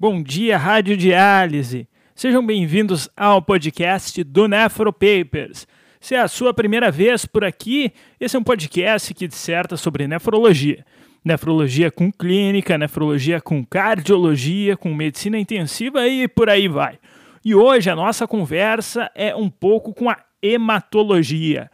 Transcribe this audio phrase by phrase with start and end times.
[0.00, 1.88] Bom dia, Rádio Diálise.
[2.14, 5.66] Sejam bem-vindos ao podcast do Nefro Papers.
[6.00, 10.06] Se é a sua primeira vez por aqui, esse é um podcast que disserta sobre
[10.06, 10.84] nefrologia.
[11.24, 16.98] Nefrologia com clínica, nefrologia com cardiologia, com medicina intensiva e por aí vai.
[17.48, 21.70] E hoje a nossa conversa é um pouco com a hematologia.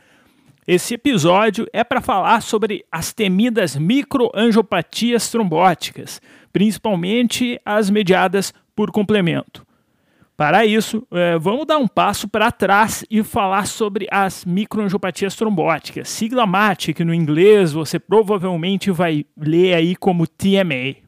[0.68, 9.66] Esse episódio é para falar sobre as temidas microangiopatias trombóticas, principalmente as mediadas por complemento.
[10.36, 16.08] Para isso, é, vamos dar um passo para trás e falar sobre as microangiopatias trombóticas,
[16.08, 21.03] sigla MAT, que no inglês você provavelmente vai ler aí como TMA.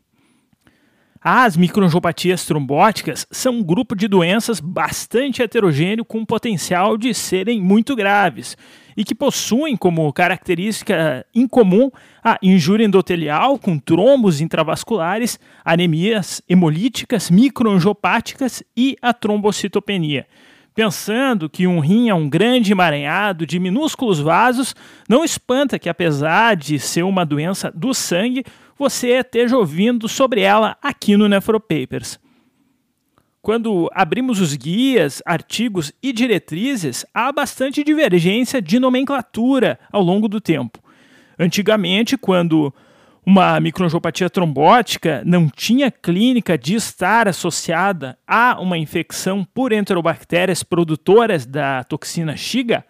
[1.20, 7.96] As microangiopatias trombóticas são um grupo de doenças bastante heterogêneo com potencial de serem muito
[7.96, 8.56] graves
[8.96, 11.90] e que possuem como característica incomum
[12.24, 20.26] a injúria endotelial com trombos intravasculares, anemias hemolíticas microangiopáticas e a trombocitopenia.
[20.76, 24.74] Pensando que um rim é um grande emaranhado de minúsculos vasos,
[25.08, 28.44] não espanta que, apesar de ser uma doença do sangue,
[28.78, 32.20] você esteja ouvindo sobre ela aqui no Nefropapers.
[33.40, 40.42] Quando abrimos os guias, artigos e diretrizes, há bastante divergência de nomenclatura ao longo do
[40.42, 40.78] tempo.
[41.38, 42.70] Antigamente, quando
[43.26, 51.44] uma microangiopatia trombótica não tinha clínica de estar associada a uma infecção por enterobactérias produtoras
[51.44, 52.84] da toxina Shiga,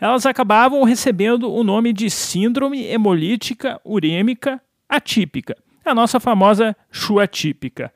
[0.00, 5.54] elas acabavam recebendo o nome de síndrome hemolítica urêmica atípica,
[5.84, 7.92] a nossa famosa CHU atípica.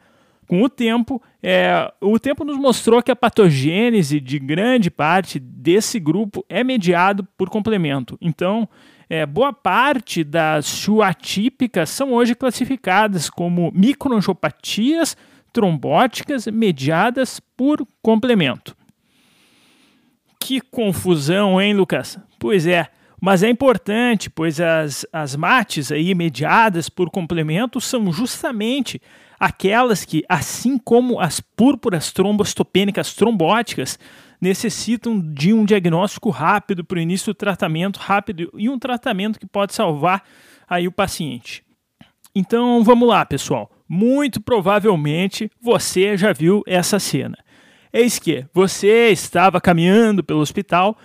[0.46, 5.98] Com o tempo, é, o tempo nos mostrou que a patogênese de grande parte desse
[6.00, 8.18] grupo é mediado por complemento.
[8.20, 8.68] Então,
[9.10, 15.16] é, boa parte das CHU atípicas são hoje classificadas como microangiopatias
[15.52, 18.76] trombóticas mediadas por complemento.
[20.38, 22.20] Que confusão, hein, Lucas?
[22.38, 22.86] Pois é,
[23.20, 29.02] mas é importante, pois as, as mates aí mediadas por complemento são justamente
[29.40, 33.98] aquelas que, assim como as púrpuras trombostopênicas trombóticas,
[34.40, 39.46] necessitam de um diagnóstico rápido para o início do tratamento rápido e um tratamento que
[39.46, 40.22] pode salvar
[40.68, 41.62] aí o paciente.
[42.34, 43.70] Então vamos lá, pessoal.
[43.88, 47.36] Muito provavelmente você já viu essa cena.
[47.92, 50.96] Eis que você estava caminhando pelo hospital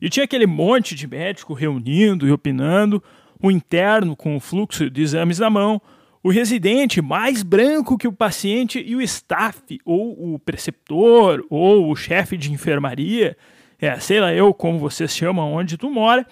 [0.00, 3.02] e tinha aquele monte de médico reunindo e opinando,
[3.42, 5.80] o interno com o fluxo de exames na mão,
[6.24, 11.94] o residente mais branco que o paciente e o staff, ou o preceptor, ou o
[11.94, 13.36] chefe de enfermaria,
[13.78, 16.26] é, sei lá eu como vocês chamam onde tu mora,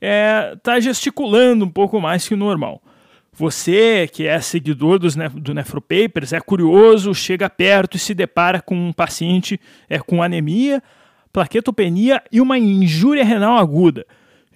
[0.00, 2.82] é, tá gesticulando um pouco mais que o normal.
[3.32, 8.74] Você, que é seguidor dos, do Nefropapers, é curioso, chega perto e se depara com
[8.74, 10.82] um paciente é, com anemia,
[11.32, 14.04] plaquetopenia e uma injúria renal aguda,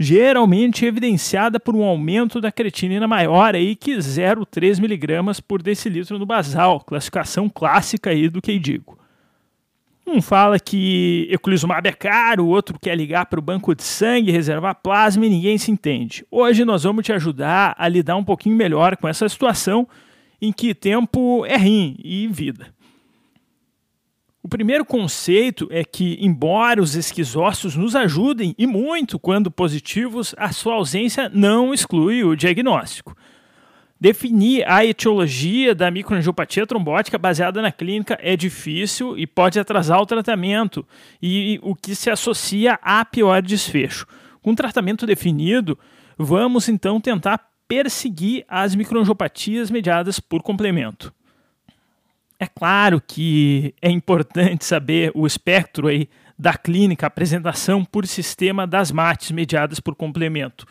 [0.03, 6.25] geralmente evidenciada por um aumento da creatinina maior aí que 0,3 mg por decilitro no
[6.25, 8.99] basal, classificação clássica aí do que digo.
[10.07, 14.33] Um fala que eculizumab é caro, o outro quer ligar para o banco de sangue,
[14.33, 16.25] reservar plasma e ninguém se entende.
[16.31, 19.87] Hoje nós vamos te ajudar a lidar um pouquinho melhor com essa situação
[20.41, 22.69] em que tempo é rim e vida.
[24.43, 30.51] O primeiro conceito é que, embora os esquizócitos nos ajudem e muito quando positivos, a
[30.51, 33.15] sua ausência não exclui o diagnóstico.
[34.01, 40.07] Definir a etiologia da microangiopatia trombótica baseada na clínica é difícil e pode atrasar o
[40.07, 40.87] tratamento,
[41.21, 44.07] e o que se associa a pior desfecho.
[44.41, 45.79] Com tratamento definido,
[46.17, 51.13] vamos então tentar perseguir as microangiopatias mediadas por complemento.
[52.41, 56.09] É claro que é importante saber o espectro aí
[56.39, 60.65] da clínica, apresentação por sistema das mates mediadas por complemento.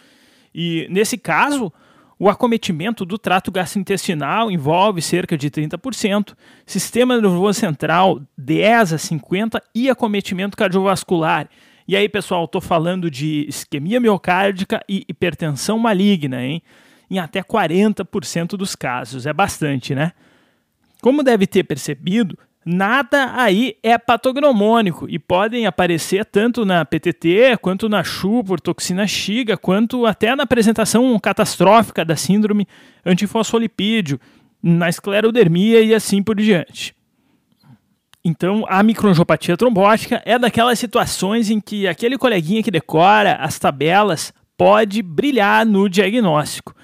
[0.53, 1.71] E nesse caso,
[2.17, 6.35] o acometimento do trato gastrointestinal envolve cerca de 30%,
[6.65, 11.47] sistema nervoso central 10 a 50 e acometimento cardiovascular.
[11.87, 16.63] E aí, pessoal, estou falando de isquemia miocárdica e hipertensão maligna, hein?
[17.11, 19.27] Em até 40% dos casos.
[19.27, 20.13] É bastante, né?
[21.01, 27.87] Como deve ter percebido, nada aí é patognomônico e podem aparecer tanto na PTT quanto
[27.87, 32.67] na CHU por toxina Xiga, quanto até na apresentação catastrófica da síndrome
[33.05, 34.19] antifosfolipídio,
[34.61, 36.93] na esclerodermia e assim por diante.
[38.23, 44.33] Então, a microangiopatia trombótica é daquelas situações em que aquele coleguinha que decora as tabelas
[44.57, 46.75] pode brilhar no diagnóstico.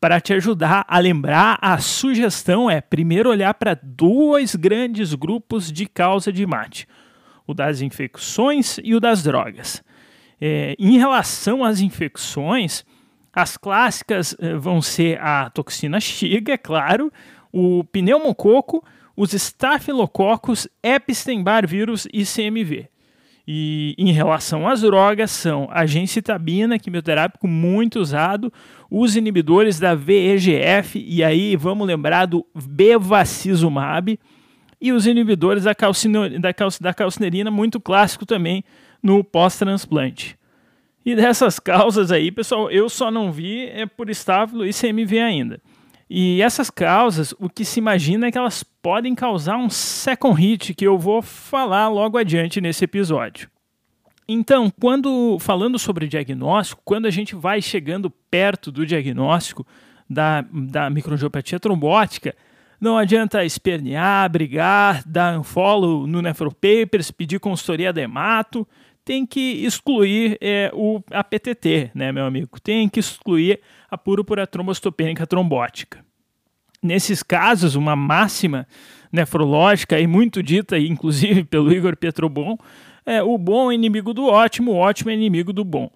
[0.00, 5.86] Para te ajudar a lembrar, a sugestão é primeiro olhar para dois grandes grupos de
[5.86, 6.86] causa de mate:
[7.46, 9.82] o das infecções e o das drogas.
[10.40, 12.84] É, em relação às infecções,
[13.32, 17.12] as clássicas eh, vão ser a toxina Xiga, é claro,
[17.52, 18.84] o pneumococo,
[19.16, 22.88] os estafilococos, Epstein-Barr vírus e CMV.
[23.50, 28.52] E em relação às drogas, são a gencitabina, quimioterápico muito usado,
[28.90, 34.20] os inibidores da VEGF, e aí vamos lembrar do bevacizumab,
[34.78, 35.74] e os inibidores da,
[36.38, 38.62] da, cal, da calcinerina, muito clássico também
[39.02, 40.38] no pós-transplante.
[41.02, 45.58] E dessas causas aí, pessoal, eu só não vi é por estáfilo e CMV ainda.
[46.10, 50.72] E essas causas, o que se imagina é que elas podem causar um second hit,
[50.72, 53.50] que eu vou falar logo adiante nesse episódio.
[54.26, 59.66] Então, quando falando sobre diagnóstico, quando a gente vai chegando perto do diagnóstico
[60.08, 62.34] da, da microangiopatia trombótica,
[62.80, 68.66] não adianta espernear, brigar, dar um follow no Nefropapers, pedir consultoria de hemato,
[69.08, 72.60] tem que excluir é, o, a PTT, né, meu amigo?
[72.60, 73.58] Tem que excluir
[73.90, 76.04] a púrpura trombocitopênica trombótica.
[76.82, 78.66] Nesses casos, uma máxima
[79.10, 82.58] nefrológica e muito dita, inclusive pelo Igor Petrobon,
[83.06, 85.90] é o bom é inimigo do ótimo, o ótimo é inimigo do bom.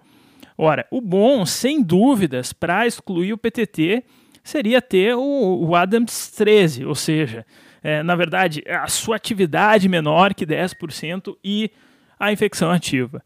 [0.57, 4.03] Ora, o bom, sem dúvidas, para excluir o PTT,
[4.43, 7.45] seria ter o, o Adams 13, ou seja,
[7.83, 11.69] é, na verdade, a sua atividade menor que 10% e
[12.19, 13.23] a infecção ativa.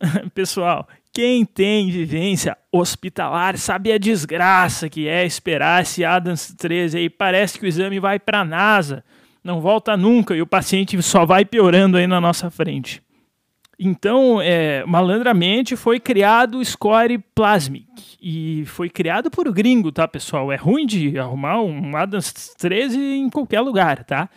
[0.34, 7.10] Pessoal, quem tem vivência hospitalar sabe a desgraça que é esperar esse Adams 13 aí.
[7.10, 9.04] Parece que o exame vai para a NASA,
[9.42, 13.02] não volta nunca e o paciente só vai piorando aí na nossa frente.
[13.82, 17.86] Então, é, malandramente foi criado o Score Plasmic
[18.20, 20.52] e foi criado por gringo, tá, pessoal?
[20.52, 24.28] É ruim de arrumar um Adams 13 em qualquer lugar, tá?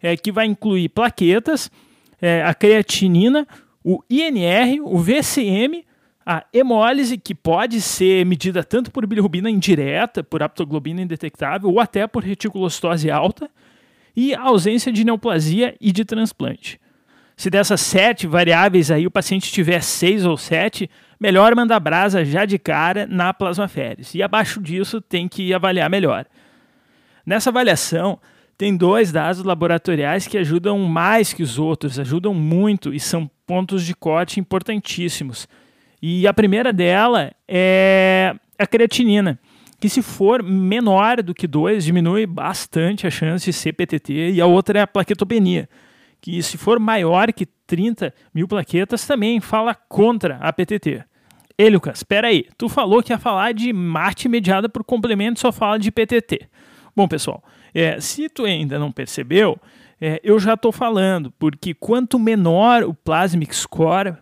[0.00, 1.70] É que vai incluir plaquetas
[2.22, 3.46] é, a creatinina,
[3.84, 5.84] o INR, o VCM,
[6.24, 12.06] a hemólise, que pode ser medida tanto por bilirrubina indireta, por aptoglobina indetectável, ou até
[12.06, 13.50] por reticulocitose alta,
[14.14, 16.80] e a ausência de neoplasia e de transplante.
[17.36, 20.88] Se dessas sete variáveis aí o paciente tiver seis ou sete,
[21.18, 24.18] melhor mandar brasa já de cara na plasmaférese.
[24.18, 26.26] E abaixo disso tem que avaliar melhor.
[27.26, 28.20] Nessa avaliação,
[28.56, 33.84] tem dois dados laboratoriais que ajudam mais que os outros, ajudam muito e são pontos
[33.84, 35.48] de corte importantíssimos.
[36.00, 39.38] E a primeira dela é a creatinina,
[39.80, 44.40] que se for menor do que 2, diminui bastante a chance de ser PTT, e
[44.40, 45.68] a outra é a plaquetopenia,
[46.20, 51.04] que se for maior que 30 mil plaquetas, também fala contra a PTT.
[51.58, 55.50] Ei, Lucas, espera aí, tu falou que ia falar de mate mediada por complemento, só
[55.52, 56.48] fala de PTT.
[56.94, 57.42] Bom, pessoal,
[57.74, 59.58] é, se tu ainda não percebeu,
[60.00, 64.16] é, eu já estou falando, porque quanto menor o Plasmic Score,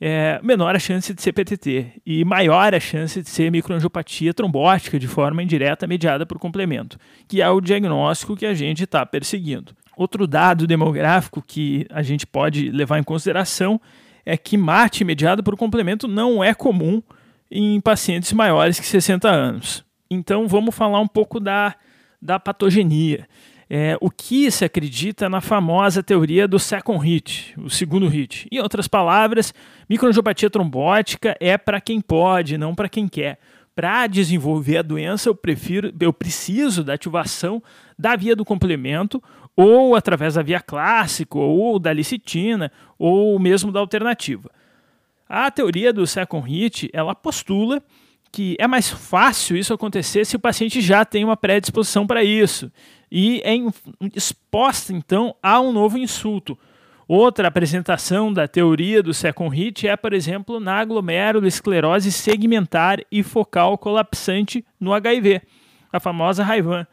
[0.00, 4.98] é, menor a chance de ser PTT e maior a chance de ser microangiopatia trombótica
[4.98, 9.74] de forma indireta mediada por complemento, que é o diagnóstico que a gente está perseguindo.
[9.96, 13.80] Outro dado demográfico que a gente pode levar em consideração
[14.24, 17.02] é que mate mediado por complemento não é comum
[17.50, 19.84] em pacientes maiores que 60 anos.
[20.10, 21.74] Então vamos falar um pouco da
[22.20, 23.28] da patogenia.
[23.68, 28.46] É, o que se acredita na famosa teoria do second hit, o segundo hit.
[28.50, 29.52] Em outras palavras,
[29.88, 33.38] microangiopatia trombótica é para quem pode, não para quem quer.
[33.74, 37.62] Para desenvolver a doença, eu prefiro, eu preciso da ativação
[37.98, 39.22] da via do complemento,
[39.56, 44.50] ou através da via clássica, ou da licitina, ou mesmo da alternativa.
[45.28, 47.82] A teoria do second hit, ela postula
[48.36, 52.70] que é mais fácil isso acontecer se o paciente já tem uma predisposição para isso
[53.10, 53.54] e é
[54.14, 56.58] exposta então a um novo insulto.
[57.08, 63.78] Outra apresentação da teoria do second hit é, por exemplo, na glomerulosclerose segmentar e focal
[63.78, 65.40] colapsante no HIV,
[65.90, 66.86] a famosa RAIVAN,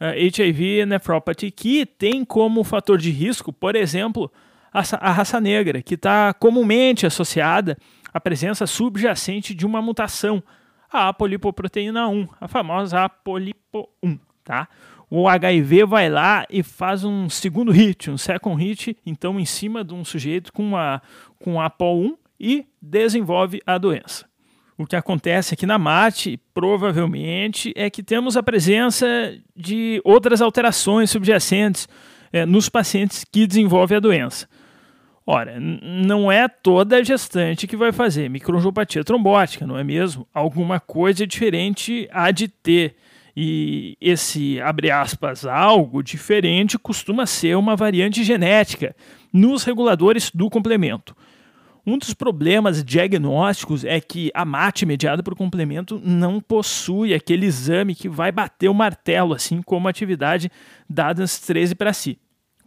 [0.00, 4.28] HIV nephropathy, que tem como fator de risco, por exemplo,
[4.72, 7.78] a raça negra, que está comumente associada
[8.12, 10.42] à presença subjacente de uma mutação
[10.90, 14.68] a apolipoproteína 1, a famosa apolipo1, tá?
[15.08, 19.82] O HIV vai lá e faz um segundo hit, um second hit, então em cima
[19.82, 21.02] de um sujeito com a
[21.38, 24.30] com APO1 e desenvolve a doença.
[24.78, 29.06] O que acontece aqui na MAT, provavelmente, é que temos a presença
[29.54, 31.86] de outras alterações subjacentes,
[32.32, 34.48] é, nos pacientes que desenvolvem a doença.
[35.32, 40.26] Ora, não é toda gestante que vai fazer microangiopatia trombótica, não é mesmo?
[40.34, 42.96] Alguma coisa diferente há de ter.
[43.36, 48.92] E esse, abre aspas, algo diferente costuma ser uma variante genética
[49.32, 51.16] nos reguladores do complemento.
[51.86, 57.94] Um dos problemas diagnósticos é que a MAT mediada por complemento não possui aquele exame
[57.94, 60.50] que vai bater o martelo, assim como a atividade
[60.88, 62.18] dada nas 13 para si.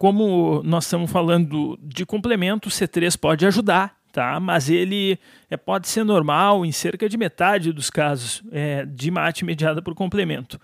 [0.04, 4.38] Como nós estamos falando de complemento, o C3 pode ajudar, tá?
[4.38, 5.18] mas ele
[5.50, 9.96] é, pode ser normal em cerca de metade dos casos é, de MAT mediada por
[9.96, 10.60] complemento.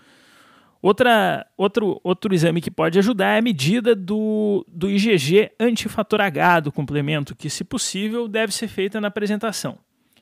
[0.82, 6.60] Outra, outro, outro exame que pode ajudar é a medida do, do IgG antifator H
[6.60, 9.78] do complemento, que, se possível, deve ser feita na apresentação.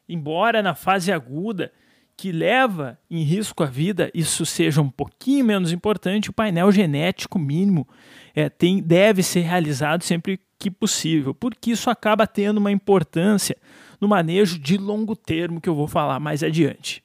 [0.08, 1.72] Embora na fase aguda,
[2.18, 7.38] que leva em risco a vida, isso seja um pouquinho menos importante, o painel genético
[7.38, 7.87] mínimo
[8.34, 13.56] é, tem, deve ser realizado sempre que possível, porque isso acaba tendo uma importância
[14.00, 17.04] no manejo de longo termo que eu vou falar mais adiante.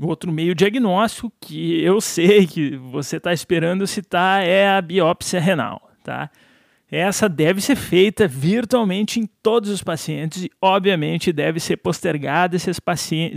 [0.00, 5.90] Outro meio diagnóstico que eu sei que você está esperando citar é a biópsia renal,
[6.02, 6.30] tá?
[6.90, 12.70] Essa deve ser feita virtualmente em todos os pacientes e, obviamente, deve ser postergada se
[12.70, 12.80] as,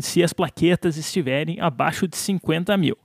[0.01, 2.95] se as plaquetas estiverem abaixo de 50 mil.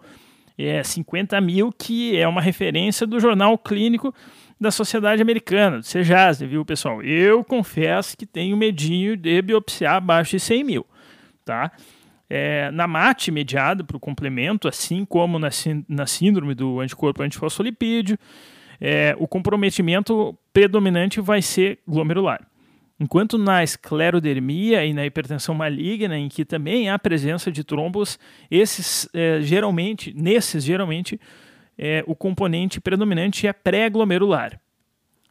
[0.56, 4.14] É 50 mil que é uma referência do jornal clínico
[4.60, 7.02] da Sociedade Americana, do CEJAS, viu, pessoal?
[7.02, 10.86] Eu confesso que tenho medinho de biopsiar abaixo de 100 mil,
[11.44, 11.72] tá?
[12.28, 15.48] É, na MAT mediada para o complemento, assim como na,
[15.88, 18.18] na síndrome do anticorpo antifosfolipídio,
[18.81, 22.47] é, o comprometimento predominante vai ser glomerular.
[22.99, 28.19] Enquanto na esclerodermia e na hipertensão maligna, em que também há presença de trombos,
[28.50, 31.21] esses é, geralmente, nesses geralmente,
[31.76, 34.61] é, o componente predominante é pré-glomerular.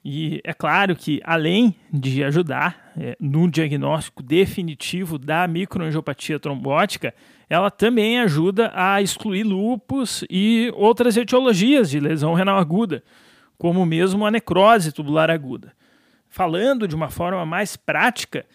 [0.05, 7.13] E é claro que, além de ajudar é, no diagnóstico definitivo da microangiopatia trombótica,
[7.49, 13.01] ela também ajuda a excluir lupus e outras etiologias de lesão renal aguda,
[13.63, 15.71] como mesmo a necrose tubular aguda.
[16.27, 18.45] Falando de uma forma mais prática,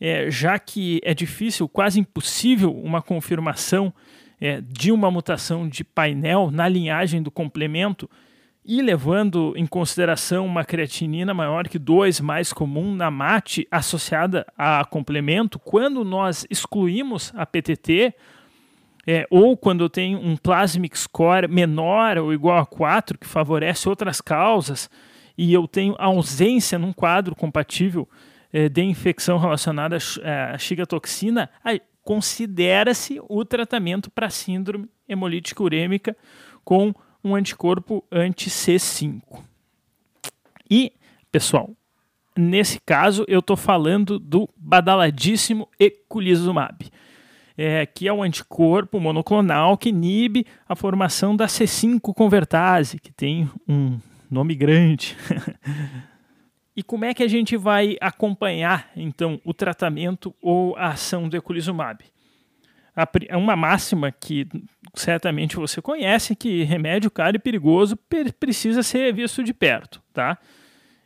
[0.00, 3.92] é, já que é difícil, quase impossível, uma confirmação
[4.40, 8.08] é, de uma mutação de painel na linhagem do complemento
[8.64, 14.82] e levando em consideração uma creatinina maior que 2, mais comum na MAT associada a
[14.86, 18.14] complemento, quando nós excluímos a PTT,
[19.06, 23.88] é, ou quando eu tenho um plasmic score menor ou igual a 4, que favorece
[23.88, 24.90] outras causas,
[25.38, 28.08] e eu tenho ausência num quadro compatível
[28.52, 31.48] é, de infecção relacionada à xigatoxina,
[32.02, 36.16] considera-se o tratamento para síndrome hemolítica urêmica
[36.64, 39.20] com um anticorpo anti-C5.
[40.70, 40.92] E,
[41.30, 41.70] pessoal,
[42.36, 46.90] nesse caso eu estou falando do badaladíssimo eculizumab,
[47.56, 53.48] é, que é um anticorpo monoclonal que inibe a formação da C5 convertase, que tem
[53.66, 53.98] um
[54.30, 55.16] nome grande.
[56.76, 61.36] e como é que a gente vai acompanhar, então, o tratamento ou a ação do
[61.36, 62.04] eculizumab?
[63.28, 64.48] É uma máxima que
[64.94, 67.98] certamente você conhece que remédio caro e perigoso
[68.40, 70.38] precisa ser visto de perto, tá?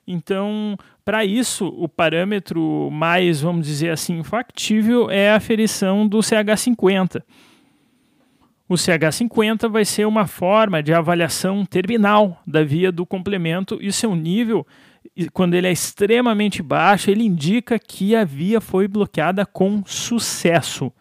[0.06, 0.76] Então,
[1.10, 7.20] para isso, o parâmetro mais, vamos dizer assim, factível é a aferição do CH50.
[8.68, 14.14] O CH50 vai ser uma forma de avaliação terminal da via do complemento e seu
[14.14, 14.64] nível,
[15.32, 20.92] quando ele é extremamente baixo, ele indica que a via foi bloqueada com sucesso.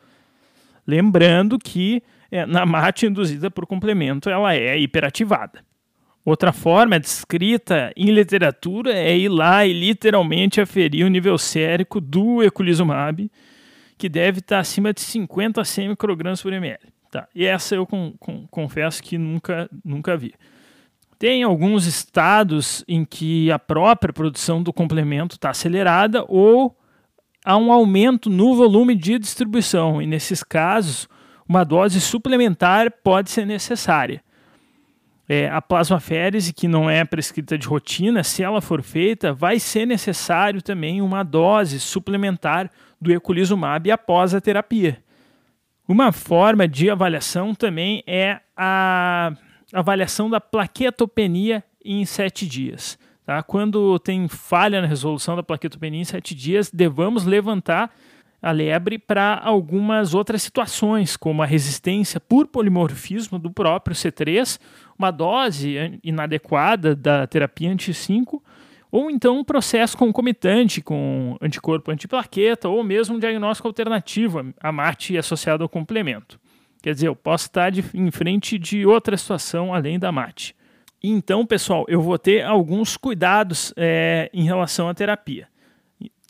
[0.87, 2.01] Lembrando que
[2.31, 5.68] é, na mate induzida por complemento ela é hiperativada.
[6.29, 12.43] Outra forma descrita em literatura é ir lá e literalmente aferir o nível sérico do
[12.43, 13.31] eculizumab,
[13.97, 16.77] que deve estar acima de 50 a 100 microgramas por ml.
[17.09, 17.27] Tá.
[17.33, 20.35] E essa eu com, com, confesso que nunca, nunca vi.
[21.17, 26.77] Tem alguns estados em que a própria produção do complemento está acelerada ou
[27.43, 31.09] há um aumento no volume de distribuição, e nesses casos,
[31.47, 34.21] uma dose suplementar pode ser necessária.
[35.31, 39.85] É, a plasmaférese, que não é prescrita de rotina, se ela for feita, vai ser
[39.85, 44.97] necessário também uma dose suplementar do eculizumab após a terapia.
[45.87, 49.31] Uma forma de avaliação também é a
[49.71, 52.97] avaliação da plaquetopenia em sete dias.
[53.23, 53.43] Tá?
[53.43, 57.93] Quando tem falha na resolução da plaquetopenia em sete dias, devamos levantar
[58.41, 64.59] a lebre para algumas outras situações, como a resistência por polimorfismo do próprio C3,
[64.97, 68.41] uma dose inadequada da terapia anti-5,
[68.91, 75.17] ou então um processo concomitante com anticorpo antiplaqueta, ou mesmo um diagnóstico alternativo, a MAT
[75.17, 76.39] associado ao complemento.
[76.81, 80.55] Quer dizer, eu posso estar de, em frente de outra situação além da MAT.
[81.03, 85.47] Então, pessoal, eu vou ter alguns cuidados é, em relação à terapia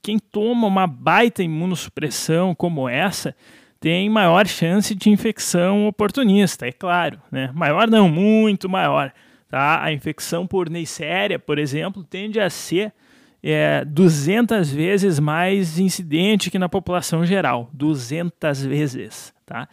[0.10, 3.36] quem toma uma baita imunossupressão como essa
[3.80, 7.22] tem maior chance de infecção oportunista, é claro.
[7.32, 7.52] Né?
[7.54, 9.14] Maior não, muito maior.
[9.48, 9.84] Tá?
[9.84, 12.92] A infecção por Neisseria, por exemplo, tende a ser
[13.44, 17.70] é, 200 vezes mais incidente que na população geral.
[17.72, 19.32] 200 vezes.
[19.46, 19.70] Tá?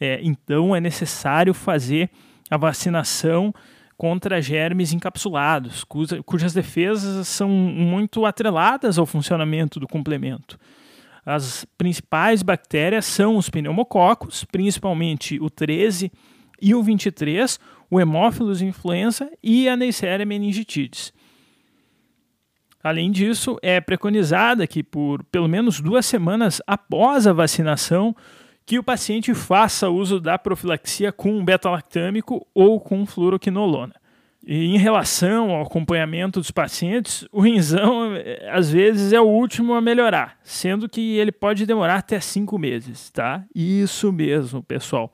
[0.00, 2.08] É, então é necessário fazer
[2.48, 3.52] a vacinação
[4.00, 10.58] contra germes encapsulados, cuja, cujas defesas são muito atreladas ao funcionamento do complemento.
[11.22, 16.10] As principais bactérias são os pneumococos, principalmente o 13
[16.62, 21.12] e o 23, o Haemophilus influenza e a Neisseria meningitidis.
[22.82, 28.16] Além disso, é preconizada que por pelo menos duas semanas após a vacinação,
[28.70, 33.96] que o paciente faça uso da profilaxia com beta-lactâmico ou com fluoroquinolona.
[34.46, 38.12] E em relação ao acompanhamento dos pacientes, o rinzão
[38.48, 43.10] às vezes é o último a melhorar, sendo que ele pode demorar até cinco meses,
[43.10, 43.44] tá?
[43.52, 45.12] Isso mesmo, pessoal.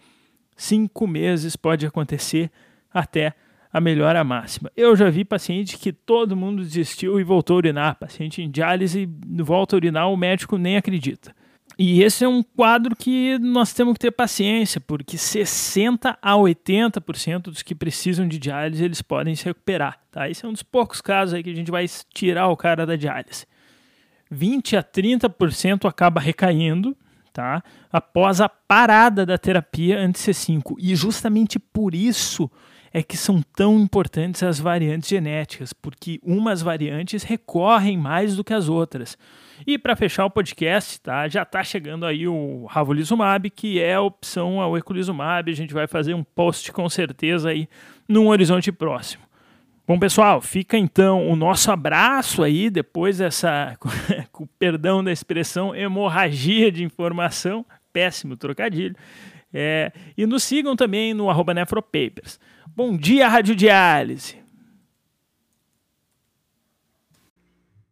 [0.55, 2.51] Cinco meses pode acontecer
[2.93, 3.33] até
[3.73, 4.71] a melhora máxima.
[4.77, 7.99] Eu já vi paciente que todo mundo desistiu e voltou a urinar.
[7.99, 9.09] Paciente em diálise
[9.43, 11.35] volta a urinar, o médico nem acredita.
[11.78, 17.42] E esse é um quadro que nós temos que ter paciência, porque 60 a 80%
[17.42, 20.28] dos que precisam de diálise eles podem se recuperar, tá?
[20.28, 22.97] Esse é um dos poucos casos aí que a gente vai tirar o cara da
[22.97, 23.45] diálise.
[24.30, 26.97] 20 a 30% acaba recaindo,
[27.30, 27.62] tá?
[27.92, 30.76] Após a parada da terapia anti-C5.
[30.78, 32.50] E justamente por isso
[32.90, 38.54] é que são tão importantes as variantes genéticas, porque umas variantes recorrem mais do que
[38.54, 39.18] as outras.
[39.65, 44.00] E para fechar o podcast, tá, já está chegando aí o Ravulizumab, que é a
[44.00, 45.50] opção ao Eculizumab.
[45.50, 47.69] A gente vai fazer um post com certeza aí
[48.09, 49.23] num horizonte próximo.
[49.87, 53.76] Bom, pessoal, fica então o nosso abraço aí depois dessa,
[54.33, 58.97] com perdão da expressão, hemorragia de informação, péssimo trocadilho.
[59.54, 62.41] É, e nos sigam também no arroba nefropapers.
[62.75, 64.46] Bom dia, Rádio Diálise!